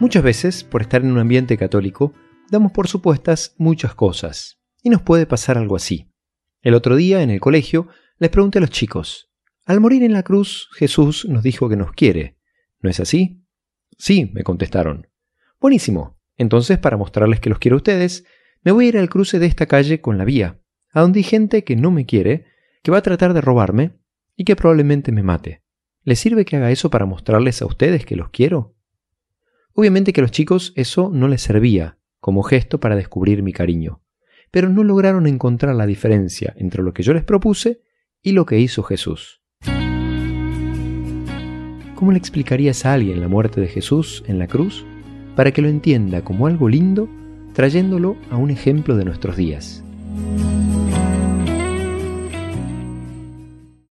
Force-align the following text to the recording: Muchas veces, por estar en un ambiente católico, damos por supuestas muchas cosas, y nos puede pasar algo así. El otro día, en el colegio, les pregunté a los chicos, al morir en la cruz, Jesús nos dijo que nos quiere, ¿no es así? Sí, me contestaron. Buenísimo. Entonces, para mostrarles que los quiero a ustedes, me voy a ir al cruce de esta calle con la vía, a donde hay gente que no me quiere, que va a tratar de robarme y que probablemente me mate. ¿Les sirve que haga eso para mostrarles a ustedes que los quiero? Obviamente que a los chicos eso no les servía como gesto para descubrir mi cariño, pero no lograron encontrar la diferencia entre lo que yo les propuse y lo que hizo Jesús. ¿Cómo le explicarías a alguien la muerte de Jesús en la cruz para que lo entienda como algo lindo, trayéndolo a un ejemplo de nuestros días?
Muchas 0.00 0.22
veces, 0.22 0.64
por 0.64 0.82
estar 0.82 1.02
en 1.02 1.12
un 1.12 1.18
ambiente 1.18 1.56
católico, 1.56 2.12
damos 2.50 2.72
por 2.72 2.88
supuestas 2.88 3.54
muchas 3.58 3.94
cosas, 3.94 4.60
y 4.82 4.90
nos 4.90 5.02
puede 5.02 5.24
pasar 5.24 5.56
algo 5.56 5.76
así. 5.76 6.10
El 6.62 6.74
otro 6.74 6.96
día, 6.96 7.22
en 7.22 7.30
el 7.30 7.40
colegio, 7.40 7.88
les 8.18 8.30
pregunté 8.30 8.58
a 8.58 8.60
los 8.60 8.70
chicos, 8.70 9.30
al 9.66 9.80
morir 9.80 10.02
en 10.02 10.12
la 10.12 10.22
cruz, 10.22 10.68
Jesús 10.74 11.26
nos 11.26 11.42
dijo 11.42 11.70
que 11.70 11.76
nos 11.76 11.92
quiere, 11.92 12.36
¿no 12.80 12.90
es 12.90 13.00
así? 13.00 13.46
Sí, 13.96 14.30
me 14.34 14.42
contestaron. 14.42 15.06
Buenísimo. 15.58 16.20
Entonces, 16.36 16.78
para 16.78 16.98
mostrarles 16.98 17.40
que 17.40 17.48
los 17.48 17.58
quiero 17.58 17.76
a 17.76 17.78
ustedes, 17.78 18.24
me 18.62 18.72
voy 18.72 18.86
a 18.86 18.88
ir 18.88 18.98
al 18.98 19.08
cruce 19.08 19.38
de 19.38 19.46
esta 19.46 19.66
calle 19.66 20.00
con 20.00 20.18
la 20.18 20.24
vía, 20.24 20.60
a 20.92 21.00
donde 21.00 21.20
hay 21.20 21.24
gente 21.24 21.64
que 21.64 21.76
no 21.76 21.90
me 21.90 22.04
quiere, 22.04 22.46
que 22.82 22.90
va 22.90 22.98
a 22.98 23.02
tratar 23.02 23.32
de 23.32 23.40
robarme 23.40 23.92
y 24.36 24.44
que 24.44 24.56
probablemente 24.56 25.12
me 25.12 25.22
mate. 25.22 25.62
¿Les 26.02 26.18
sirve 26.18 26.44
que 26.44 26.56
haga 26.56 26.70
eso 26.70 26.90
para 26.90 27.06
mostrarles 27.06 27.62
a 27.62 27.66
ustedes 27.66 28.04
que 28.04 28.16
los 28.16 28.28
quiero? 28.28 28.73
Obviamente 29.74 30.12
que 30.12 30.20
a 30.20 30.22
los 30.22 30.30
chicos 30.30 30.72
eso 30.76 31.10
no 31.12 31.26
les 31.28 31.42
servía 31.42 31.98
como 32.20 32.42
gesto 32.42 32.80
para 32.80 32.96
descubrir 32.96 33.42
mi 33.42 33.52
cariño, 33.52 34.00
pero 34.50 34.70
no 34.70 34.84
lograron 34.84 35.26
encontrar 35.26 35.74
la 35.74 35.84
diferencia 35.84 36.54
entre 36.56 36.82
lo 36.82 36.94
que 36.94 37.02
yo 37.02 37.12
les 37.12 37.24
propuse 37.24 37.82
y 38.22 38.32
lo 38.32 38.46
que 38.46 38.60
hizo 38.60 38.82
Jesús. 38.84 39.42
¿Cómo 41.94 42.12
le 42.12 42.18
explicarías 42.18 42.86
a 42.86 42.94
alguien 42.94 43.20
la 43.20 43.28
muerte 43.28 43.60
de 43.60 43.66
Jesús 43.66 44.24
en 44.26 44.38
la 44.38 44.46
cruz 44.46 44.86
para 45.34 45.52
que 45.52 45.60
lo 45.60 45.68
entienda 45.68 46.22
como 46.22 46.46
algo 46.46 46.68
lindo, 46.68 47.08
trayéndolo 47.52 48.16
a 48.30 48.36
un 48.36 48.50
ejemplo 48.50 48.96
de 48.96 49.04
nuestros 49.04 49.36
días? 49.36 49.82